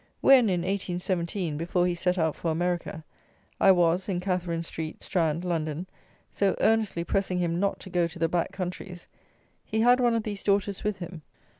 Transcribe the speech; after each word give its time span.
When, 0.19 0.49
in 0.49 0.61
1817, 0.61 1.57
before 1.57 1.85
he 1.85 1.93
set 1.93 2.17
out 2.17 2.35
for 2.35 2.49
America, 2.49 3.03
I 3.59 3.71
was, 3.71 4.09
in 4.09 4.19
Catherine 4.19 4.63
Street, 4.63 5.03
Strand, 5.03 5.45
London, 5.45 5.85
so 6.31 6.55
earnestly 6.59 7.03
pressing 7.03 7.37
him 7.37 7.59
not 7.59 7.79
to 7.81 7.89
go 7.91 8.07
to 8.07 8.17
the 8.17 8.27
back 8.27 8.51
countries, 8.51 9.07
he 9.63 9.81
had 9.81 9.99
one 9.99 10.15
of 10.15 10.23
these 10.23 10.41
daughters 10.41 10.83
with 10.83 10.97
him. 10.97 11.21